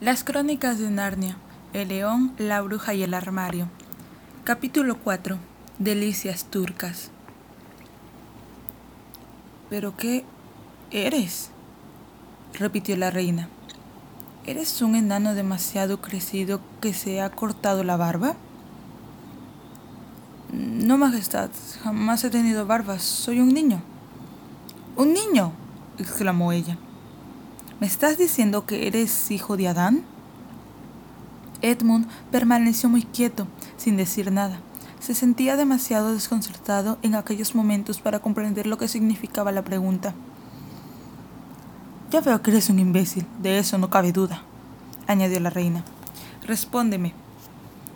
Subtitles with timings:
[0.00, 1.36] Las crónicas de Narnia,
[1.72, 3.68] El león, la bruja y el armario.
[4.42, 5.38] Capítulo 4.
[5.78, 7.10] Delicias turcas.
[9.70, 10.24] ¿Pero qué
[10.90, 11.50] eres?
[12.54, 13.48] repitió la reina.
[14.44, 18.34] ¿Eres un enano demasiado crecido que se ha cortado la barba?
[20.52, 21.50] No, Majestad,
[21.84, 23.80] jamás he tenido barba, soy un niño.
[24.96, 25.52] ¿Un niño?
[25.98, 26.76] exclamó ella.
[27.80, 30.04] ¿Me estás diciendo que eres hijo de Adán?
[31.60, 34.60] Edmund permaneció muy quieto, sin decir nada.
[35.00, 40.14] Se sentía demasiado desconcertado en aquellos momentos para comprender lo que significaba la pregunta.
[42.10, 44.42] Ya veo que eres un imbécil, de eso no cabe duda,
[45.08, 45.84] añadió la reina.
[46.46, 47.12] Respóndeme,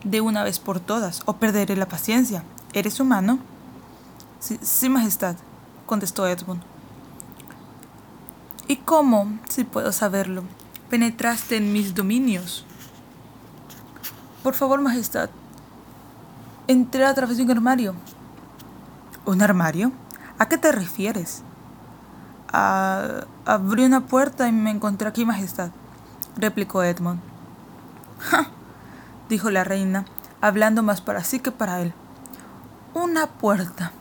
[0.02, 2.42] de una vez por todas, o perderé la paciencia.
[2.72, 3.38] ¿Eres humano?
[4.40, 5.36] Sí, sí Majestad,
[5.86, 6.62] contestó Edmund.
[8.68, 10.42] ¿Y cómo, si puedo saberlo,
[10.90, 12.66] penetraste en mis dominios?
[14.42, 15.30] Por favor, Majestad,
[16.66, 17.94] entré a través de un armario.
[19.24, 19.92] ¿Un armario?
[20.38, 21.42] ¿A qué te refieres?
[22.50, 25.70] abrí una puerta y me encontré aquí, Majestad,
[26.36, 27.20] replicó Edmund.
[28.20, 28.48] ¡Ja!
[29.28, 30.04] dijo la reina,
[30.40, 31.94] hablando más para sí que para él.
[32.94, 33.92] Una puerta.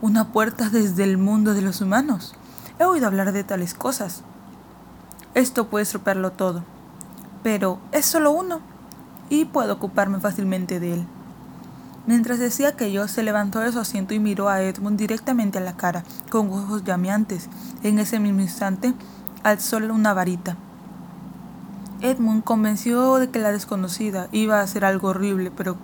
[0.00, 2.34] Una puerta desde el mundo de los humanos.
[2.82, 4.24] He oído hablar de tales cosas.
[5.34, 6.64] Esto puede estropearlo todo,
[7.44, 8.60] pero es solo uno
[9.30, 11.06] y puedo ocuparme fácilmente de él.
[12.08, 15.76] Mientras decía aquello, se levantó de su asiento y miró a Edmund directamente a la
[15.76, 17.48] cara, con ojos llameantes.
[17.84, 18.94] En ese mismo instante,
[19.44, 20.56] alzó una varita.
[22.00, 25.76] Edmund, convenció de que la desconocida iba a hacer algo horrible, pero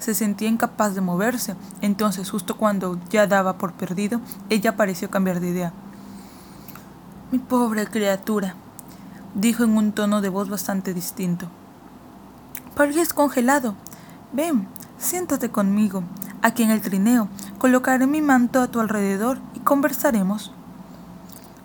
[0.00, 1.54] se sentía incapaz de moverse.
[1.80, 5.72] Entonces, justo cuando ya daba por perdido, ella pareció cambiar de idea.
[7.30, 8.56] Mi pobre criatura,
[9.36, 11.46] dijo en un tono de voz bastante distinto.
[12.74, 13.76] Pareces congelado.
[14.32, 14.66] Ven,
[14.98, 16.02] siéntate conmigo,
[16.42, 17.28] aquí en el trineo.
[17.58, 20.52] Colocaré mi manto a tu alrededor y conversaremos.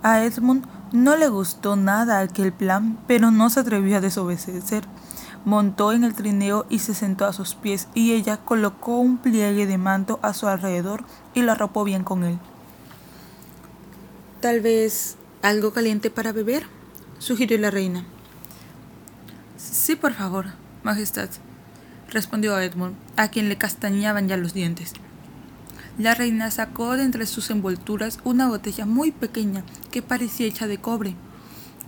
[0.03, 4.83] A Edmund no le gustó nada aquel plan, pero no se atrevió a desobedecer.
[5.45, 9.65] Montó en el trineo y se sentó a sus pies, y ella colocó un pliegue
[9.65, 12.37] de manto a su alrededor y lo arropó bien con él.
[14.41, 16.65] Tal vez ¿Algo caliente para beber?
[17.19, 18.03] sugirió la reina.
[19.57, 20.47] Sí, por favor,
[20.81, 21.29] Majestad,
[22.09, 24.93] respondió Edmund, a quien le castañaban ya los dientes.
[25.99, 30.79] La reina sacó de entre sus envolturas una botella muy pequeña que parecía hecha de
[30.79, 31.13] cobre.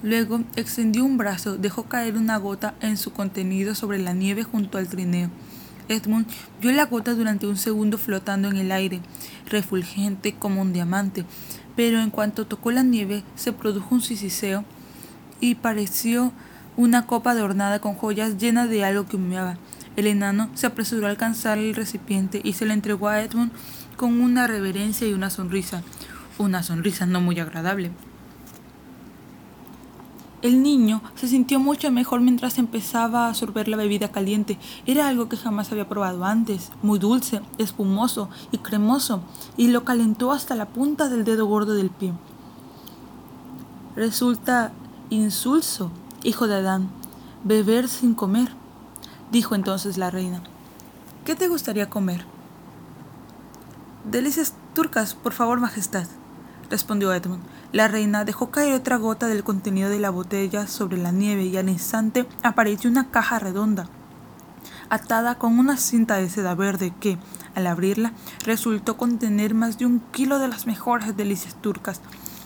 [0.04, 4.78] Luego extendió un brazo, dejó caer una gota en su contenido sobre la nieve junto
[4.78, 5.32] al trineo.
[5.90, 6.28] Edmund
[6.62, 9.02] vio la gota durante un segundo flotando en el aire,
[9.50, 11.26] refulgente como un diamante,
[11.78, 14.66] pero en cuanto tocó la nieve se produjo un sisiceo
[15.40, 16.34] y pareció
[16.76, 19.58] una copa adornada con joyas llena de algo que humeaba.
[19.96, 23.52] El enano se apresuró a alcanzar el recipiente y se le entregó a Edmund
[23.96, 25.84] con una reverencia y una sonrisa,
[26.40, 27.92] una sonrisa no muy agradable.
[30.44, 34.60] El niño se sintió mucho mejor mientras empezaba a absorber la bebida caliente.
[34.86, 39.22] Era algo que jamás había probado antes, muy dulce, espumoso y cremoso,
[39.58, 42.14] y lo calentó hasta la punta del dedo gordo del pie.
[43.96, 44.72] Resulta
[45.10, 46.90] insulso, hijo de Adán,
[47.44, 48.50] beber sin comer,
[49.32, 50.44] dijo entonces la reina.
[51.26, 52.26] ¿Qué te gustaría comer?
[54.04, 56.06] Delicias turcas, por favor, Majestad,
[56.70, 57.42] respondió Edmund.
[57.74, 61.58] La reina dejó caer otra gota del contenido de la botella sobre la nieve y
[61.58, 63.90] al instante apareció una caja redonda,
[64.90, 67.18] atada con una cinta de seda verde que,
[67.56, 68.14] al abrirla,
[68.46, 72.00] resultó contener más de un kilo de las mejores delicias turcas.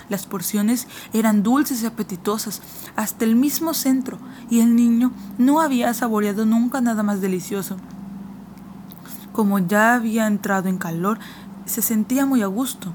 [0.09, 2.61] Las porciones eran dulces y apetitosas
[2.95, 4.17] hasta el mismo centro,
[4.49, 7.77] y el niño no había saboreado nunca nada más delicioso.
[9.33, 11.19] Como ya había entrado en calor,
[11.65, 12.91] se sentía muy a gusto.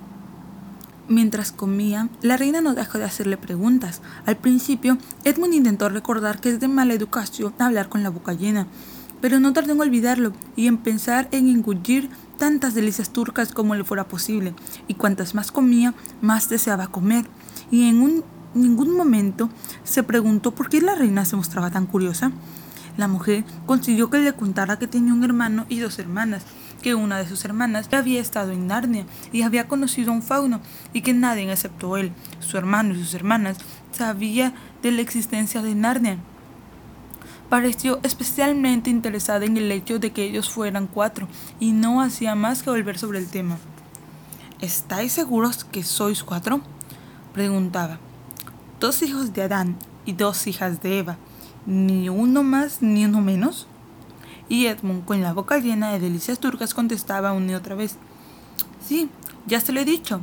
[1.08, 4.02] Mientras comía, la reina no dejó de hacerle preguntas.
[4.24, 8.66] Al principio, Edmund intentó recordar que es de mala educación hablar con la boca llena,
[9.20, 13.84] pero no tardó en olvidarlo y en pensar en engullir tantas delicias turcas como le
[13.84, 14.52] fuera posible,
[14.88, 17.24] y cuantas más comía, más deseaba comer.
[17.70, 19.48] Y en ningún momento
[19.84, 22.32] se preguntó por qué la reina se mostraba tan curiosa.
[22.96, 26.42] La mujer consiguió que le contara que tenía un hermano y dos hermanas,
[26.86, 30.60] que una de sus hermanas había estado en Narnia y había conocido a un fauno,
[30.92, 33.56] y que nadie excepto él, su hermano y sus hermanas,
[33.90, 34.54] sabía
[34.84, 36.18] de la existencia de Narnia.
[37.50, 41.26] Pareció especialmente interesada en el hecho de que ellos fueran cuatro,
[41.58, 43.58] y no hacía más que volver sobre el tema.
[44.60, 46.60] ¿Estáis seguros que sois cuatro?
[47.34, 47.98] preguntaba.
[48.78, 51.18] Dos hijos de Adán y dos hijas de Eva,
[51.66, 53.66] Ni uno más ni uno menos.
[54.48, 57.96] Y Edmund, con la boca llena de delicias turcas, contestaba una y otra vez.
[58.84, 59.08] Sí,
[59.46, 60.20] ya se lo he dicho,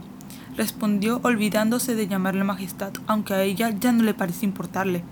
[0.56, 5.04] respondió olvidándose de llamarle majestad, aunque a ella ya no le parecía importarle.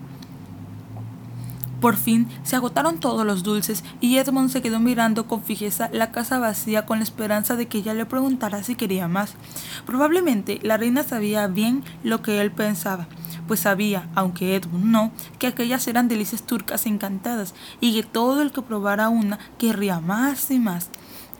[1.82, 6.12] Por fin se agotaron todos los dulces y Edmund se quedó mirando con fijeza la
[6.12, 9.34] casa vacía con la esperanza de que ella le preguntara si quería más.
[9.88, 13.08] Probablemente la reina sabía bien lo que él pensaba,
[13.52, 18.54] pues sabía, aunque Edmund no, que aquellas eran delicias turcas encantadas y que todo el
[18.54, 20.90] que probara una querría más y más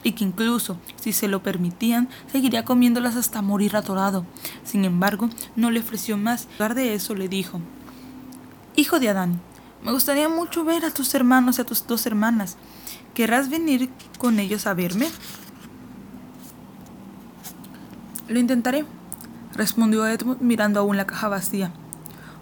[0.04, 4.26] y que incluso, si se lo permitían, seguiría comiéndolas hasta morir atorado.
[4.66, 6.48] Sin embargo, no le ofreció más.
[6.48, 7.62] En lugar de eso, le dijo,
[8.76, 9.40] Hijo de Adán,
[9.82, 12.58] me gustaría mucho ver a tus hermanos y a tus dos hermanas.
[13.14, 15.08] ¿Querrás venir con ellos a verme?
[18.28, 18.84] Lo intentaré,
[19.56, 21.72] respondió Edmund mirando aún la caja vacía.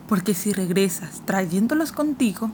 [0.09, 2.49] Porque si regresas trayéndolos contigo,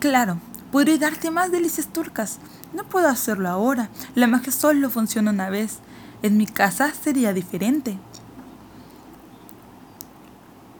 [0.00, 0.38] claro,
[0.72, 2.38] podré darte más delicias turcas.
[2.72, 3.90] No puedo hacerlo ahora.
[4.14, 5.78] La magia solo funciona una vez.
[6.22, 7.98] En mi casa sería diferente.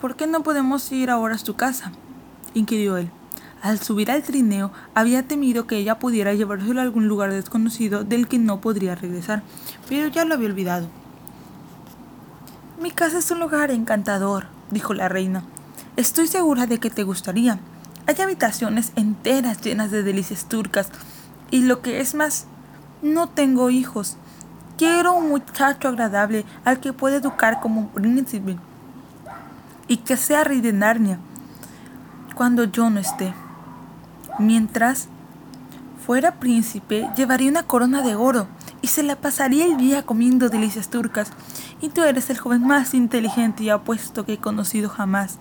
[0.00, 1.93] ¿Por qué no podemos ir ahora a su casa?
[2.55, 3.11] inquirió él.
[3.61, 8.26] Al subir al trineo, había temido que ella pudiera llevárselo a algún lugar desconocido del
[8.26, 9.43] que no podría regresar,
[9.87, 10.88] pero ya lo había olvidado.
[12.81, 15.44] Mi casa es un lugar encantador, dijo la reina.
[16.00, 17.58] Estoy segura de que te gustaría.
[18.06, 20.88] Hay habitaciones enteras llenas de delicias turcas,
[21.50, 22.47] y lo que es más,
[23.02, 24.17] no tengo hijos.
[24.79, 28.56] Quiero un muchacho agradable al que pueda educar como un príncipe
[29.88, 31.19] y que sea rey de Narnia
[32.35, 33.35] cuando yo no esté.
[34.38, 35.08] Mientras
[36.06, 38.47] fuera príncipe, llevaría una corona de oro
[38.81, 41.31] y se la pasaría el día comiendo delicias turcas.
[41.82, 45.38] Y tú eres el joven más inteligente y apuesto que he conocido jamás.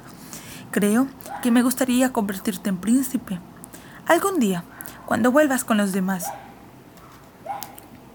[0.71, 1.07] Creo
[1.42, 3.39] que me gustaría convertirte en príncipe.
[4.07, 4.63] Algún día,
[5.06, 6.25] cuando vuelvas con los demás.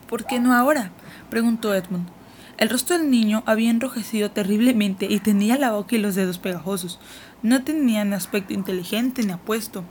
[0.08, 0.90] ¿Por qué no ahora?
[1.30, 2.08] preguntó Edmund.
[2.56, 7.00] El rostro del niño había enrojecido terriblemente y tenía la boca y los dedos pegajosos.
[7.42, 9.84] No tenía ni aspecto inteligente ni apuesto,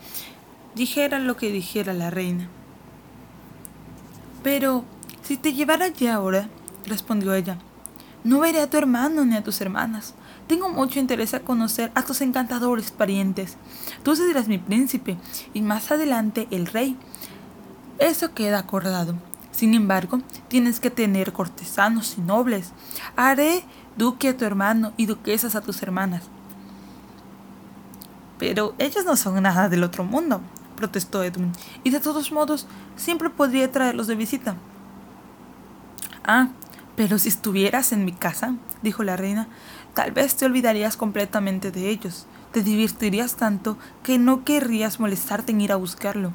[0.74, 2.48] dijera lo que dijera la reina.
[4.44, 4.86] Pero,
[5.22, 6.48] si te llevara ya ahora,
[6.86, 7.58] respondió ella,
[8.24, 10.16] no veré a tu hermano ni a tus hermanas.
[10.48, 13.58] Tengo mucho interés a conocer a tus encantadores parientes.
[14.04, 15.18] Tú serás mi príncipe
[15.54, 16.98] y más adelante el rey.
[18.00, 19.16] Eso queda acordado.
[19.52, 22.72] Sin embargo, tienes que tener cortesanos y nobles.
[23.16, 23.64] Haré
[23.98, 26.24] duque a tu hermano y duquesas a tus hermanas.
[28.40, 30.42] Pero ellos no son nada del otro mundo
[30.74, 31.56] protestó Edmund.
[31.84, 34.56] Y de todos modos, siempre podría traerlos de visita.
[36.26, 36.50] Ah,
[36.96, 39.48] pero si estuvieras en mi casa, dijo la reina,
[39.94, 42.26] tal vez te olvidarías completamente de ellos.
[42.52, 46.34] Te divertirías tanto que no querrías molestarte en ir a buscarlo.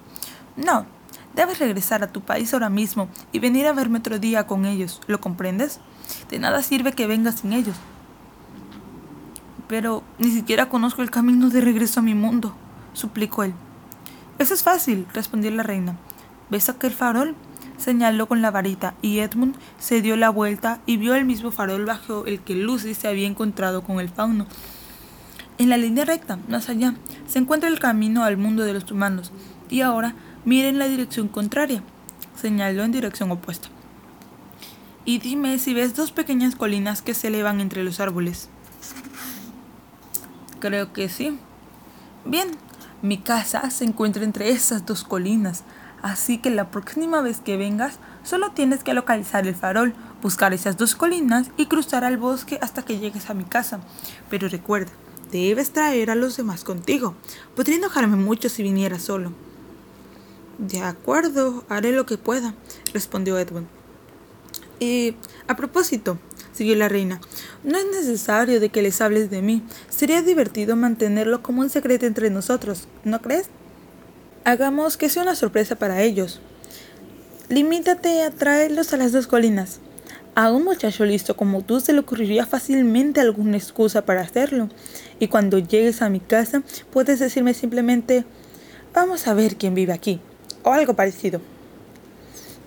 [0.56, 0.86] No,
[1.34, 5.00] debes regresar a tu país ahora mismo y venir a verme otro día con ellos.
[5.06, 5.80] ¿Lo comprendes?
[6.30, 7.76] De nada sirve que vengas sin ellos.
[9.68, 12.54] Pero ni siquiera conozco el camino de regreso a mi mundo,
[12.94, 13.54] suplicó él.
[14.38, 15.96] Eso es fácil, respondió la reina.
[16.50, 17.36] ¿Ves aquel farol?
[17.78, 21.86] Señaló con la varita, y Edmund se dio la vuelta y vio el mismo farol
[21.86, 24.46] bajo el que Lucy se había encontrado con el fauno.
[25.58, 26.94] En la línea recta, más allá,
[27.26, 29.32] se encuentra el camino al mundo de los humanos,
[29.70, 30.14] y ahora
[30.44, 31.82] mire en la dirección contraria.
[32.40, 33.68] Señaló en dirección opuesta.
[35.04, 38.48] Y dime si ves dos pequeñas colinas que se elevan entre los árboles.
[40.60, 41.38] Creo que sí.
[42.24, 42.48] Bien,
[43.02, 45.64] mi casa se encuentra entre esas dos colinas,
[46.02, 50.76] así que la próxima vez que vengas solo tienes que localizar el farol, buscar esas
[50.76, 53.80] dos colinas y cruzar al bosque hasta que llegues a mi casa.
[54.30, 54.92] Pero recuerda,
[55.30, 57.14] debes traer a los demás contigo.
[57.54, 59.32] Podría enojarme mucho si viniera solo.
[60.58, 62.54] De acuerdo, haré lo que pueda,
[62.92, 63.68] respondió Edwin.
[64.80, 65.14] Y
[65.46, 66.18] a propósito,
[66.52, 67.20] siguió la reina.
[67.62, 69.62] No es necesario de que les hables de mí.
[69.88, 73.50] Sería divertido mantenerlo como un secreto entre nosotros, ¿no crees?
[74.44, 76.40] Hagamos que sea una sorpresa para ellos.
[77.48, 79.80] Limítate a traerlos a las dos colinas.
[80.34, 84.68] A un muchacho listo como tú se le ocurriría fácilmente alguna excusa para hacerlo.
[85.18, 88.24] Y cuando llegues a mi casa, puedes decirme simplemente,
[88.94, 90.20] vamos a ver quién vive aquí,
[90.62, 91.40] o algo parecido.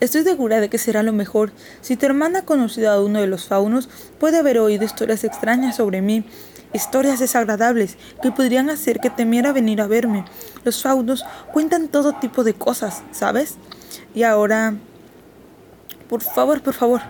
[0.02, 1.52] Estoy segura de que será lo mejor.
[1.82, 3.88] Si tu hermana ha conocido a uno de los faunos,
[4.20, 6.26] puede haber oído historias extrañas sobre mí,
[6.74, 10.26] historias desagradables que podrían hacer que temiera venir a verme.
[10.64, 13.58] Los faunos cuentan todo tipo de cosas, ¿sabes?
[14.14, 14.76] Y ahora...
[16.10, 17.02] Por favor, por favor,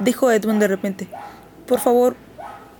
[0.00, 1.08] dijo Edmund de repente.
[1.68, 2.16] Por favor,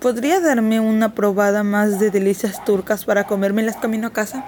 [0.01, 4.45] ¿podría darme una probada más de delicias turcas para comérmelas camino a casa?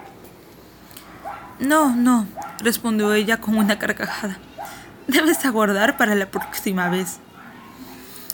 [1.60, 2.26] No, no,
[2.58, 4.38] respondió ella con una carcajada.
[5.06, 7.20] Debes aguardar para la próxima vez.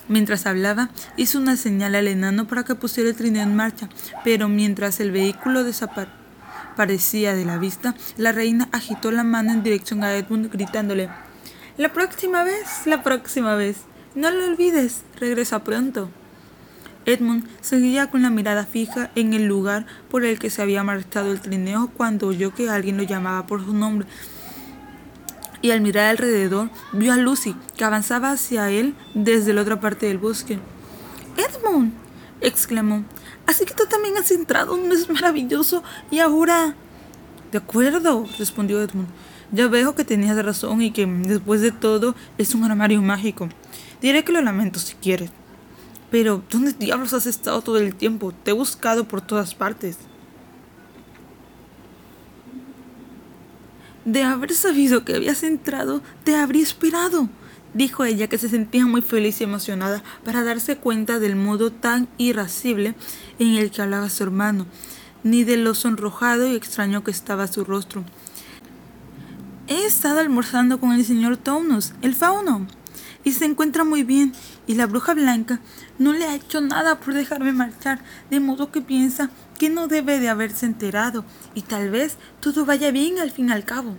[0.09, 0.89] Mientras hablaba,
[1.19, 3.91] hizo una señal al enano para que pusiera el trineo en marcha,
[4.25, 10.03] pero mientras el vehículo desaparecía de la vista, la reina agitó la mano en dirección
[10.03, 11.11] a Edmund gritándole
[11.77, 13.77] La próxima vez, la próxima vez.
[14.15, 16.11] No lo olvides, regresa pronto.
[17.05, 21.33] Edmund seguía con la mirada fija en el lugar por el que se había marchado
[21.33, 24.07] el trineo cuando oyó que alguien lo llamaba por su nombre
[25.63, 30.07] y al mirar alrededor vio a Lucy, que avanzaba hacia él desde la otra parte
[30.07, 30.59] del bosque.
[31.37, 31.93] Edmund,
[32.41, 33.05] exclamó,
[33.47, 35.83] así que tú también has entrado, ¿no es maravilloso?
[36.11, 36.75] Y ahora...
[37.53, 39.09] De acuerdo, respondió Edmund.
[39.51, 43.49] Ya veo que tenías razón y que después de todo es un armario mágico.
[44.03, 45.31] Diré que lo lamento si quieres.
[46.11, 48.33] Pero, ¿dónde diablos has estado todo el tiempo?
[48.33, 49.99] Te he buscado por todas partes.
[54.09, 57.29] De haber sabido que habías entrado, te habría esperado,
[57.75, 62.09] dijo ella que se sentía muy feliz y emocionada para darse cuenta del modo tan
[62.17, 62.95] irascible
[63.39, 64.65] en el que hablaba su hermano,
[65.25, 68.03] ni de lo sonrojado y extraño que estaba su rostro.
[69.67, 72.67] He estado almorzando con el señor Taunus, el fauno,
[73.25, 74.33] y se encuentra muy bien,
[74.67, 75.61] y la bruja blanca
[75.99, 80.21] no le ha hecho nada por dejarme marchar, de modo que piensa que no debe
[80.21, 83.97] de haberse enterado, y tal vez todo vaya bien al fin y al cabo.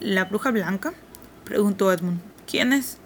[0.00, 0.92] ¿La bruja blanca?
[1.44, 2.20] preguntó Edmund.
[2.46, 2.98] ¿Quién es?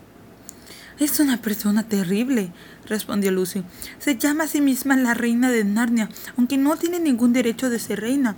[0.98, 2.52] Es una persona terrible,
[2.86, 3.62] respondió Lucy.
[3.98, 7.78] Se llama a sí misma la reina de Narnia, aunque no tiene ningún derecho de
[7.78, 8.36] ser reina.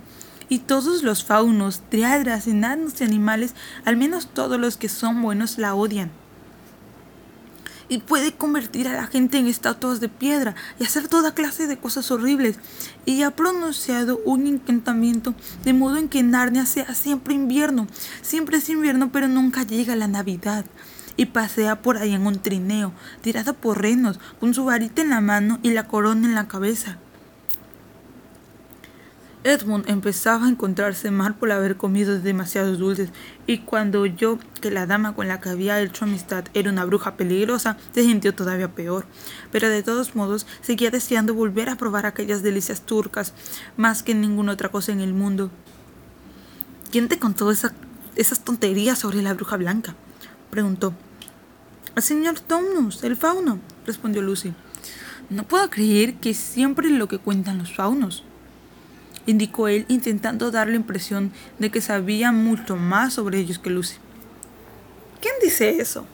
[0.49, 3.53] Y todos los faunos, triadras, enanos y animales,
[3.85, 6.11] al menos todos los que son buenos, la odian
[7.89, 11.77] y puede convertir a la gente en estatuas de piedra y hacer toda clase de
[11.77, 12.57] cosas horribles.
[13.05, 17.87] Y ha pronunciado un encantamiento de modo en que Narnia sea siempre invierno.
[18.21, 20.65] Siempre es invierno, pero nunca llega la Navidad.
[21.17, 25.19] Y pasea por ahí en un trineo, tirado por renos, con su varita en la
[25.19, 26.97] mano y la corona en la cabeza.
[29.45, 33.09] Edmund empezaba a encontrarse mal por haber comido demasiados dulces,
[33.47, 37.15] y cuando oyó que la dama con la que había hecho amistad era una bruja
[37.15, 39.05] peligrosa, se sintió todavía peor.
[39.49, 43.33] Pero de todos modos, seguía deseando volver a probar aquellas delicias turcas,
[43.77, 45.49] más que ninguna otra cosa en el mundo.
[46.91, 49.95] ¿Quién te contó esas tonterías sobre la bruja blanca?
[50.51, 50.93] preguntó.
[51.95, 54.53] El señor Tomnus, el fauno, respondió Lucy.
[55.29, 58.25] No puedo creer que siempre lo que cuentan los faunos
[59.29, 63.95] indicó él, intentando dar la impresión de que sabía mucho más sobre ellos que Lucy.
[65.21, 66.05] ¿Quién dice eso?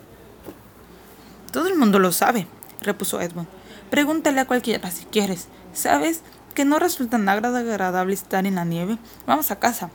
[1.51, 2.47] Todo el mundo lo sabe,
[2.81, 3.47] repuso Edmund.
[3.89, 5.47] Pregúntale a cualquiera si quieres.
[5.73, 6.21] ¿Sabes
[6.53, 8.97] que no resulta nada agradable estar en la nieve?
[9.25, 9.89] Vamos a casa.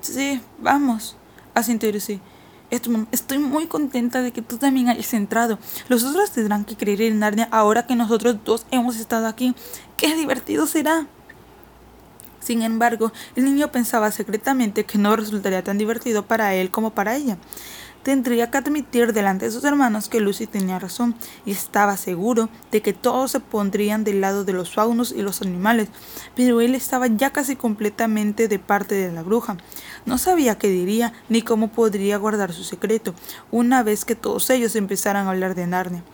[0.00, 1.16] Sí, vamos,
[1.54, 2.20] asintió Lucy.
[2.70, 5.58] Edmund, estoy muy contenta de que tú también hayas entrado.
[5.88, 9.54] Los otros tendrán que creer en Narnia ahora que nosotros dos hemos estado aquí.
[9.96, 11.06] ¡Qué divertido será!
[12.46, 17.16] Sin embargo, el niño pensaba secretamente que no resultaría tan divertido para él como para
[17.16, 17.38] ella.
[18.04, 22.82] Tendría que admitir delante de sus hermanos que Lucy tenía razón y estaba seguro de
[22.82, 25.88] que todos se pondrían del lado de los faunos y los animales,
[26.36, 29.56] pero él estaba ya casi completamente de parte de la bruja.
[30.04, 33.12] No sabía qué diría ni cómo podría guardar su secreto
[33.50, 36.04] una vez que todos ellos empezaran a hablar de Narnia.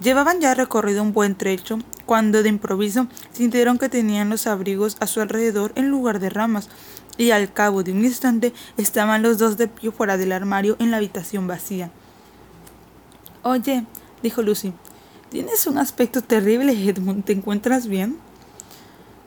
[0.00, 5.06] Llevaban ya recorrido un buen trecho cuando de improviso sintieron que tenían los abrigos a
[5.06, 6.68] su alrededor en lugar de ramas,
[7.16, 10.90] y al cabo de un instante estaban los dos de pie fuera del armario en
[10.90, 11.90] la habitación vacía.
[13.42, 13.84] Oye,
[14.22, 14.72] dijo Lucy,
[15.30, 17.24] tienes un aspecto terrible, Edmund.
[17.24, 18.18] ¿Te encuentras bien?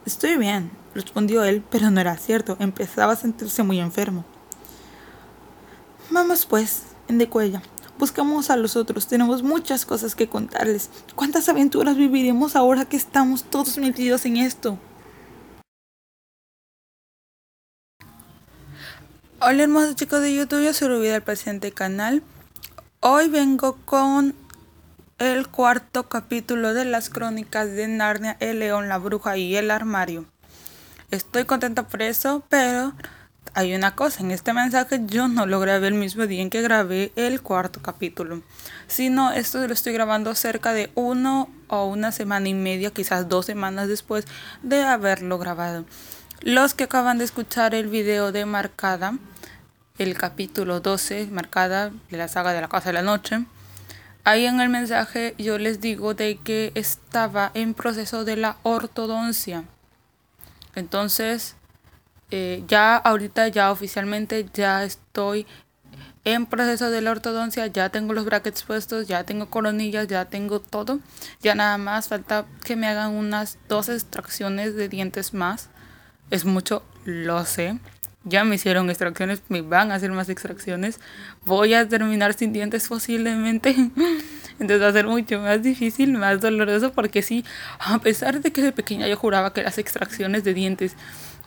[0.04, 2.56] Estoy bien, respondió él, pero no era cierto.
[2.58, 4.24] Empezaba a sentirse muy enfermo.
[6.10, 7.62] Vamos pues, indicó ella.
[7.98, 10.88] Buscamos a los otros, tenemos muchas cosas que contarles.
[11.16, 14.78] ¿Cuántas aventuras viviremos ahora que estamos todos metidos en esto?
[19.40, 22.22] Hola hermosos chicos de YouTube, yo soy Rubí del presente canal.
[23.00, 24.36] Hoy vengo con
[25.18, 30.24] el cuarto capítulo de las crónicas de Narnia, el león, la bruja y el armario.
[31.10, 32.92] Estoy contenta por eso, pero
[33.54, 36.62] hay una cosa, en este mensaje yo no lo grabé el mismo día en que
[36.62, 38.42] grabé el cuarto capítulo,
[38.86, 43.46] sino esto lo estoy grabando cerca de uno o una semana y media, quizás dos
[43.46, 44.26] semanas después
[44.62, 45.84] de haberlo grabado.
[46.40, 49.14] Los que acaban de escuchar el video de Marcada,
[49.98, 53.44] el capítulo 12, Marcada de la saga de la Casa de la Noche,
[54.24, 59.64] ahí en el mensaje yo les digo de que estaba en proceso de la ortodoncia.
[60.76, 61.56] Entonces,
[62.30, 65.46] eh, ya ahorita, ya oficialmente, ya estoy
[66.24, 70.60] en proceso de la ortodoncia, ya tengo los brackets puestos, ya tengo coronillas, ya tengo
[70.60, 71.00] todo.
[71.40, 75.70] Ya nada más falta que me hagan unas dos extracciones de dientes más.
[76.30, 77.78] Es mucho, lo sé.
[78.24, 81.00] Ya me hicieron extracciones, me van a hacer más extracciones.
[81.46, 83.70] Voy a terminar sin dientes posiblemente.
[84.60, 87.44] Entonces va a ser mucho más difícil, más doloroso, porque sí,
[87.78, 90.96] a pesar de que de pequeña yo juraba que las extracciones de dientes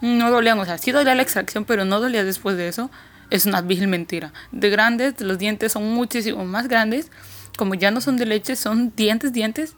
[0.01, 2.89] no dolían, o sea, sí dolía la extracción, pero no dolía después de eso
[3.31, 4.31] es una vil mentira.
[4.51, 7.09] De grandes, los dientes son muchísimo más grandes.
[7.57, 9.75] Como ya no son de leche, son dientes, dientes.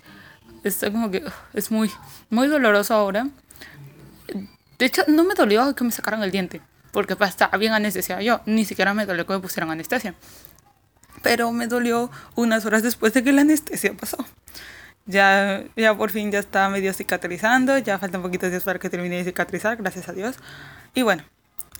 [0.63, 1.89] Está como que es muy,
[2.29, 3.29] muy doloroso ahora.
[4.79, 6.61] De hecho, no me dolió que me sacaran el diente.
[6.91, 8.41] Porque pues, estaba bien anestesia yo.
[8.45, 10.15] Ni siquiera me dolió que me pusieran anestesia.
[11.21, 14.17] Pero me dolió unas horas después de que la anestesia pasó.
[15.05, 17.77] Ya, ya por fin ya está medio cicatrizando.
[17.77, 20.35] Ya falta un poquito de días para que termine de cicatrizar, gracias a Dios.
[20.93, 21.23] Y bueno,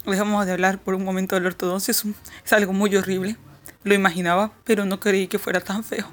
[0.06, 1.92] Dejamos de hablar por un momento de la ortodoncia.
[1.92, 2.04] Es,
[2.46, 3.38] es algo muy horrible.
[3.84, 6.06] Lo imaginaba, pero no creí que fuera tan feo.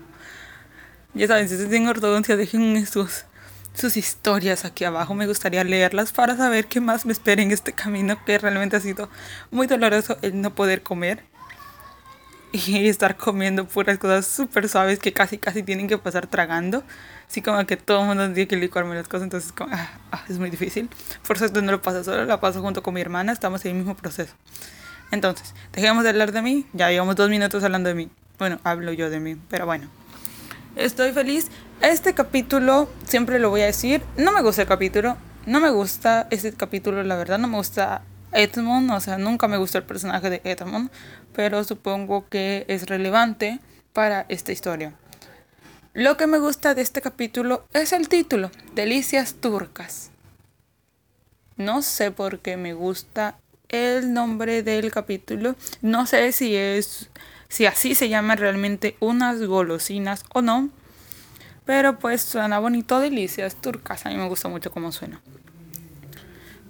[1.15, 3.25] Ya saben, si ustedes tienen ortodoncia, dejen sus,
[3.75, 5.15] sus historias aquí abajo.
[5.15, 8.81] Me gustaría leerlas para saber qué más me espera en este camino, que realmente ha
[8.81, 9.11] sido
[9.51, 11.25] muy doloroso el no poder comer
[12.67, 16.83] y estar comiendo puras cosas súper suaves que casi casi tienen que pasar tragando.
[17.29, 20.25] Así como que todo el mundo tiene que licuarme las cosas, entonces como, ah, ah,
[20.29, 20.89] es muy difícil.
[21.27, 23.77] Por eso no lo paso solo, lo paso junto con mi hermana, estamos en el
[23.79, 24.35] mismo proceso.
[25.13, 28.11] Entonces, dejemos de hablar de mí, ya llevamos dos minutos hablando de mí.
[28.39, 29.89] Bueno, hablo yo de mí, pero bueno.
[30.77, 31.49] Estoy feliz.
[31.83, 35.17] Este capítulo, siempre lo voy a decir, no me gusta el capítulo,
[35.47, 39.57] no me gusta este capítulo, la verdad, no me gusta Edmund, o sea, nunca me
[39.57, 40.91] gustó el personaje de Edmund,
[41.35, 43.61] pero supongo que es relevante
[43.93, 44.95] para esta historia.
[45.93, 50.11] Lo que me gusta de este capítulo es el título, Delicias Turcas.
[51.57, 53.37] No sé por qué me gusta
[53.69, 57.11] el nombre del capítulo, no sé si es
[57.49, 60.71] si así se llama realmente unas golosinas o no,
[61.65, 65.21] pero pues suena bonito, Delicias Turcas, a mí me gusta mucho cómo suena.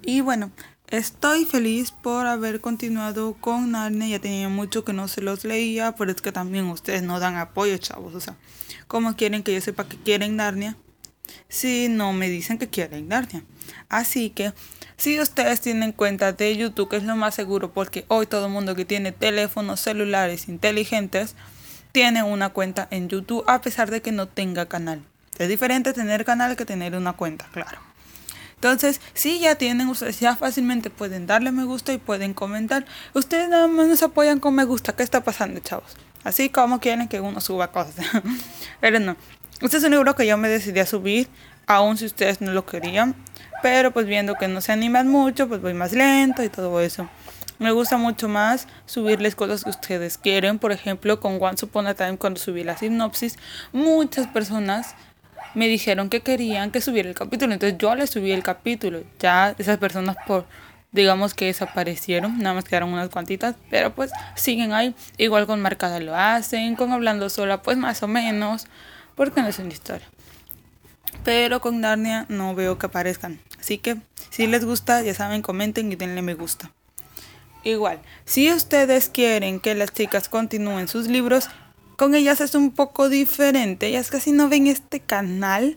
[0.03, 0.51] Y bueno,
[0.90, 4.09] Estoy feliz por haber continuado con Narnia.
[4.09, 7.37] Ya tenía mucho que no se los leía, pero es que también ustedes no dan
[7.37, 8.12] apoyo, chavos.
[8.16, 8.35] O sea,
[8.88, 10.76] ¿cómo quieren que yo sepa que quieren Narnia?
[11.48, 13.44] Si no me dicen que quieren Narnia.
[13.88, 14.53] Así que,
[14.96, 18.53] si ustedes tienen cuenta de YouTube, que es lo más seguro, porque hoy todo el
[18.53, 21.37] mundo que tiene teléfonos celulares inteligentes
[21.92, 25.05] tiene una cuenta en YouTube, a pesar de que no tenga canal.
[25.38, 27.89] Es diferente tener canal que tener una cuenta, claro.
[28.61, 32.85] Entonces, si ya tienen, ustedes ya fácilmente pueden darle me gusta y pueden comentar.
[33.14, 34.94] Ustedes nada más nos apoyan con me gusta.
[34.94, 35.96] ¿Qué está pasando, chavos?
[36.25, 37.94] Así como quieren que uno suba cosas.
[38.83, 39.16] Pero no.
[39.62, 41.29] Ustedes un libro que yo me decidí a subir,
[41.66, 43.14] aun si ustedes no lo querían.
[43.62, 47.09] Pero pues viendo que no se animan mucho, pues voy más lento y todo eso.
[47.59, 50.59] Me gusta mucho más subirles cosas que ustedes quieren.
[50.59, 53.38] Por ejemplo, con Once Upon a Time, cuando subí la sinopsis,
[53.73, 54.96] muchas personas
[55.55, 57.53] me dijeron que querían que subiera el capítulo.
[57.53, 59.03] Entonces yo les subí el capítulo.
[59.19, 60.47] Ya esas personas por
[60.93, 64.95] digamos que desaparecieron, nada más quedaron unas cuantitas, pero pues siguen ahí.
[65.19, 68.67] Igual con Marcada lo hacen, con Hablando Sola pues más o menos,
[69.15, 70.07] porque no es una historia.
[71.25, 73.41] Pero con Narnia no veo que aparezcan.
[73.59, 73.97] Así que
[74.31, 76.71] si les gusta, ya saben, comenten y denle me gusta.
[77.63, 81.51] Igual, si ustedes quieren que las chicas continúen sus libros,
[82.01, 83.89] con ellas es un poco diferente.
[83.89, 85.77] Ellas casi no ven este canal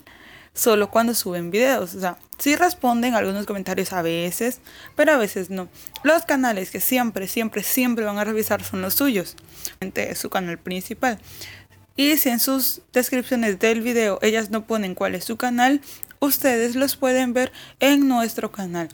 [0.53, 1.95] solo cuando suben videos.
[1.95, 4.61] O sea, sí responden algunos comentarios a veces,
[4.95, 5.67] pero a veces no.
[6.01, 9.35] Los canales que siempre, siempre, siempre van a revisar son los suyos.
[9.81, 11.19] Es su canal principal.
[11.97, 15.81] Y si en sus descripciones del video ellas no ponen cuál es su canal,
[16.21, 18.87] ustedes los pueden ver en nuestro canal.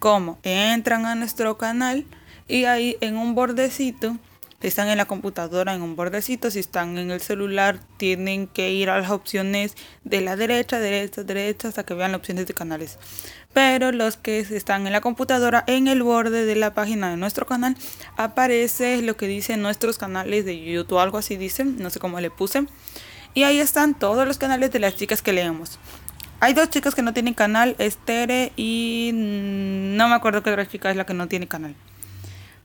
[0.00, 0.40] ¿Cómo?
[0.42, 2.04] Entran a nuestro canal
[2.48, 4.18] y ahí en un bordecito
[4.68, 8.90] están en la computadora en un bordecito, si están en el celular, tienen que ir
[8.90, 12.98] a las opciones de la derecha, derecha, derecha, hasta que vean las opciones de canales.
[13.52, 17.46] Pero los que están en la computadora, en el borde de la página de nuestro
[17.46, 17.76] canal,
[18.16, 22.30] aparece lo que dice nuestros canales de YouTube, algo así dice, no sé cómo le
[22.30, 22.66] puse.
[23.34, 25.78] Y ahí están todos los canales de las chicas que leemos.
[26.40, 30.90] Hay dos chicas que no tienen canal, Estere y no me acuerdo qué otra chica
[30.90, 31.74] es la que no tiene canal.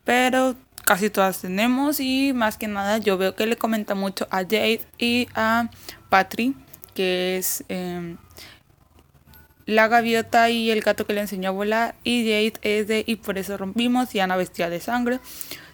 [0.03, 0.55] Pero
[0.87, 4.79] casi todas tenemos y más que nada yo veo que le comenta mucho a Jade
[4.97, 5.69] y a
[6.07, 6.55] Patri,
[6.93, 8.15] que es em,
[9.65, 13.17] la gaviota y el gato que le enseñó a volar y Jade es de y
[13.17, 15.19] por eso rompimos y Ana Bestia de Sangre.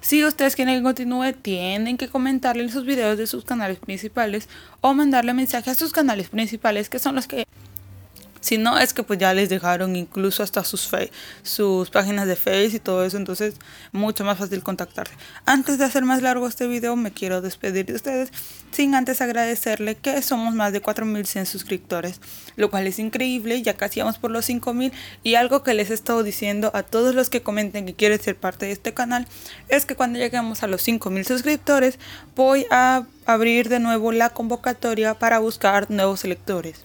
[0.01, 4.49] Si ustedes quieren que continúe, tienen que comentarle en sus videos de sus canales principales
[4.81, 7.45] o mandarle mensaje a sus canales principales, que son los que
[8.43, 10.91] Si no, es que pues ya les dejaron incluso hasta sus,
[11.43, 13.55] sus páginas de Face y todo eso, entonces
[13.93, 15.13] mucho más fácil contactarse.
[15.45, 18.31] Antes de hacer más largo este video, me quiero despedir de ustedes
[18.69, 22.19] sin antes agradecerle que somos más de 4100 suscriptores,
[22.57, 24.91] lo cual es increíble, ya casi vamos por los 5000
[25.23, 28.35] y algo que les he estado diciendo a todos los que comenten que quieren ser
[28.35, 29.25] parte de este canal
[29.69, 31.97] es que cuando lleguemos a los 5000 suscriptores
[32.35, 36.83] voy a abrir de nuevo la convocatoria para buscar nuevos lectores.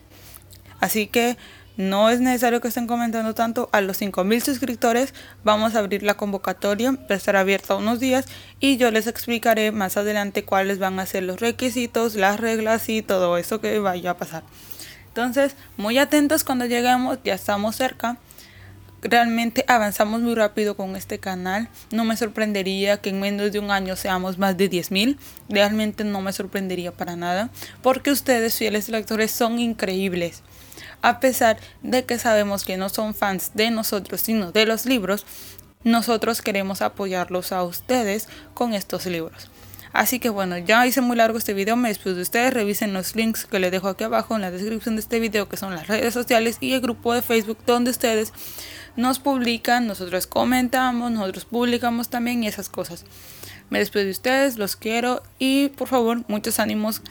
[0.80, 1.36] Así que
[1.76, 3.68] no es necesario que estén comentando tanto.
[3.72, 5.14] A los 5000 suscriptores
[5.44, 8.26] vamos a abrir la convocatoria, va a estar abierta unos días
[8.58, 13.02] y yo les explicaré más adelante cuáles van a ser los requisitos, las reglas y
[13.02, 14.42] todo eso que vaya a pasar.
[15.08, 18.18] Entonces, muy atentos cuando lleguemos, ya estamos cerca
[19.02, 21.68] realmente avanzamos muy rápido con este canal.
[21.90, 25.16] No me sorprendería que en menos de un año seamos más de 10.000.
[25.48, 27.50] Realmente no me sorprendería para nada.
[27.82, 30.42] Porque ustedes, fieles lectores, son increíbles.
[31.02, 35.24] A pesar de que sabemos que no son fans de nosotros, sino de los libros,
[35.84, 39.50] nosotros queremos apoyarlos a ustedes con estos libros.
[39.92, 43.16] Así que bueno, ya hice muy largo este video, me despido de ustedes, revisen los
[43.16, 45.86] links que les dejo aquí abajo en la descripción de este video, que son las
[45.86, 48.32] redes sociales y el grupo de Facebook donde ustedes
[48.96, 53.04] nos publican, nosotros comentamos, nosotros publicamos también y esas cosas.
[53.70, 57.02] Me despido de ustedes, los quiero y por favor, muchos ánimos,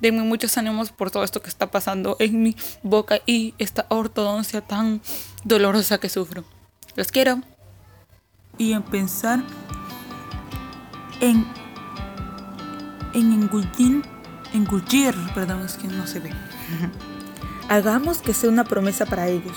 [0.00, 4.60] denme muchos ánimos por todo esto que está pasando en mi boca y esta ortodoncia
[4.60, 5.00] tan
[5.44, 6.44] dolorosa que sufro.
[6.96, 7.40] Los quiero.
[8.58, 9.42] Y en pensar
[11.20, 11.46] en
[13.14, 14.02] en engullir,
[14.52, 16.30] engullir, perdón, es que no se ve.
[17.68, 19.56] Hagamos que sea una promesa para ellos.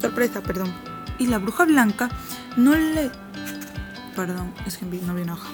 [0.00, 0.72] Sorpresa, perdón.
[1.18, 2.08] Y la bruja blanca
[2.56, 3.10] no le...
[4.14, 5.48] Perdón, es que no vi una hoja.